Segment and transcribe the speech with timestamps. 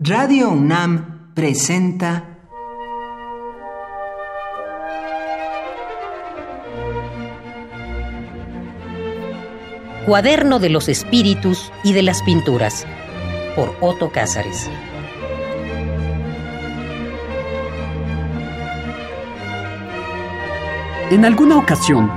[0.00, 2.38] Radio UNAM presenta
[10.06, 12.86] Cuaderno de los Espíritus y de las Pinturas
[13.56, 14.70] por Otto Cázares.
[21.10, 22.08] En alguna ocasión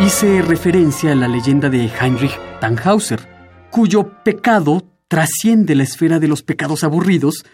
[0.00, 3.26] hice referencia a la leyenda de Heinrich Tannhauser,
[3.70, 7.44] cuyo pecado trasciende la esfera de los pecados aburridos,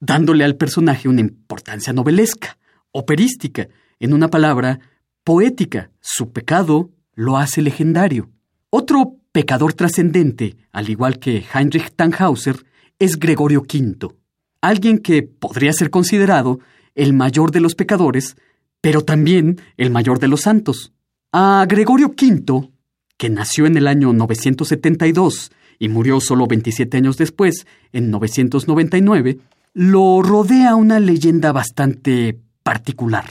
[0.00, 2.58] dándole al personaje una importancia novelesca,
[2.90, 3.68] operística,
[4.00, 4.80] en una palabra,
[5.22, 5.92] poética.
[6.00, 8.30] Su pecado lo hace legendario.
[8.68, 12.56] Otro pecador trascendente, al igual que Heinrich Tannhauser,
[12.98, 14.12] es Gregorio V,
[14.60, 16.58] alguien que podría ser considerado
[16.96, 18.36] el mayor de los pecadores,
[18.80, 20.92] pero también el mayor de los santos.
[21.30, 22.70] A Gregorio V,
[23.16, 29.38] que nació en el año 972 y murió solo 27 años después, en 999,
[29.72, 33.24] lo rodea una leyenda bastante particular.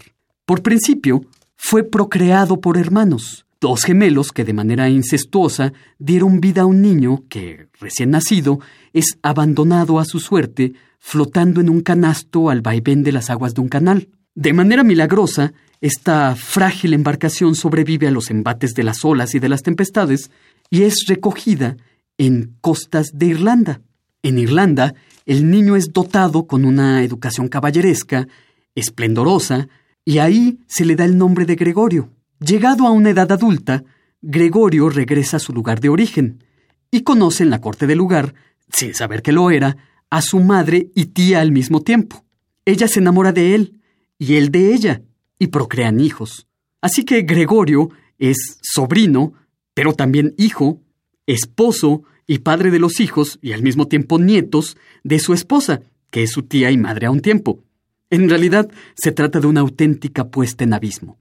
[0.46, 1.22] Por principio,
[1.56, 7.24] fue procreado por hermanos, dos gemelos que de manera incestuosa dieron vida a un niño
[7.30, 8.60] que, recién nacido,
[8.92, 13.62] es abandonado a su suerte, flotando en un canasto al vaivén de las aguas de
[13.62, 14.10] un canal.
[14.36, 19.50] De manera milagrosa, esta frágil embarcación sobrevive a los embates de las olas y de
[19.50, 20.32] las tempestades
[20.70, 21.76] y es recogida
[22.18, 23.82] en costas de Irlanda.
[24.22, 24.96] En Irlanda,
[25.26, 28.30] el niño es dotado con una educación caballeresca,
[28.76, 29.68] esplendorosa,
[30.06, 32.10] y ahí se le da el nombre de Gregorio.
[32.40, 33.84] Llegado a una edad adulta,
[34.22, 36.46] Gregorio regresa a su lugar de origen
[36.92, 38.36] y conoce en la corte del lugar,
[38.72, 39.76] sin saber que lo era,
[40.10, 42.24] a su madre y tía al mismo tiempo.
[42.64, 43.82] Ella se enamora de él
[44.18, 45.02] y él de ella,
[45.44, 46.48] y procrean hijos.
[46.82, 49.34] Así que Gregorio es sobrino,
[49.74, 50.82] pero también hijo,
[51.28, 56.24] esposo y padre de los hijos y al mismo tiempo nietos de su esposa, que
[56.24, 57.64] es su tía y madre a un tiempo.
[58.10, 61.18] En realidad se trata de una auténtica puesta en abismo.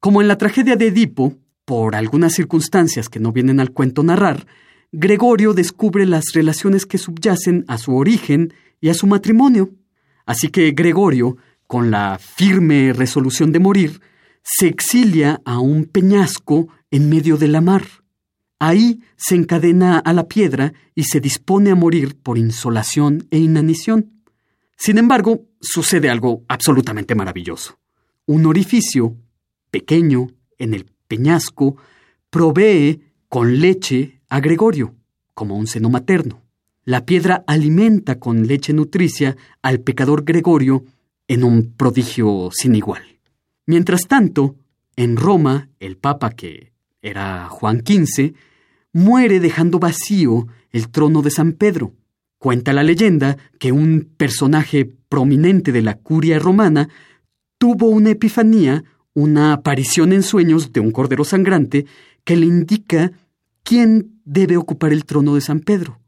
[0.00, 4.46] Como en la tragedia de Edipo, por algunas circunstancias que no vienen al cuento narrar,
[4.92, 9.70] Gregorio descubre las relaciones que subyacen a su origen y a su matrimonio.
[10.26, 14.00] Así que Gregorio con la firme resolución de morir,
[14.42, 17.84] se exilia a un peñasco en medio de la mar.
[18.58, 24.22] Ahí se encadena a la piedra y se dispone a morir por insolación e inanición.
[24.76, 27.78] Sin embargo, sucede algo absolutamente maravilloso.
[28.26, 29.16] Un orificio,
[29.70, 30.28] pequeño,
[30.58, 31.76] en el peñasco,
[32.30, 34.94] provee con leche a Gregorio,
[35.34, 36.42] como un seno materno.
[36.84, 40.84] La piedra alimenta con leche nutricia al pecador Gregorio
[41.28, 43.02] en un prodigio sin igual.
[43.66, 44.56] Mientras tanto,
[44.96, 46.72] en Roma, el Papa, que
[47.02, 48.34] era Juan XV,
[48.92, 51.92] muere dejando vacío el trono de San Pedro.
[52.38, 56.88] Cuenta la leyenda que un personaje prominente de la curia romana
[57.58, 61.86] tuvo una epifanía, una aparición en sueños de un cordero sangrante
[62.24, 63.12] que le indica
[63.62, 66.00] quién debe ocupar el trono de San Pedro.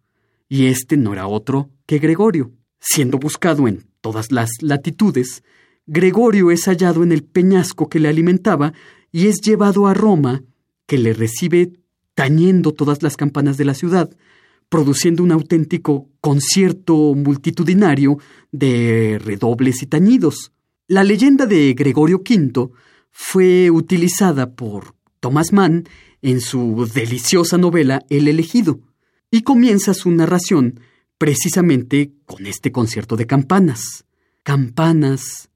[0.49, 2.53] Y este no era otro que Gregorio.
[2.81, 5.43] Siendo buscado en todas las latitudes,
[5.87, 8.73] Gregorio es hallado en el peñasco que le alimentaba
[9.11, 10.43] y es llevado a Roma,
[10.87, 11.73] que le recibe
[12.15, 14.11] tañendo todas las campanas de la ciudad,
[14.69, 18.19] produciendo un auténtico concierto multitudinario
[18.53, 20.53] de redobles y tañidos.
[20.87, 22.71] La leyenda de Gregorio V
[23.11, 25.89] fue utilizada por Thomas Mann
[26.23, 28.81] en su deliciosa novela El elegido,
[29.31, 30.81] y comienza su narración
[31.19, 34.07] precisamente con este concierto de campanas.
[34.45, 35.51] Campanas,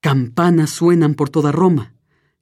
[0.00, 1.94] campanas suenan por toda Roma.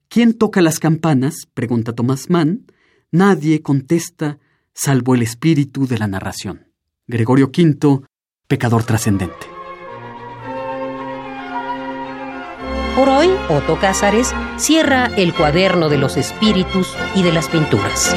[0.09, 1.47] ¿Quién toca las campanas?
[1.53, 2.67] pregunta Thomas Mann.
[3.11, 4.39] Nadie contesta,
[4.73, 6.67] salvo el espíritu de la narración.
[7.07, 8.01] Gregorio V,
[8.47, 9.47] pecador trascendente.
[12.95, 18.15] Por hoy, Otto Cázares cierra el cuaderno de los espíritus y de las pinturas.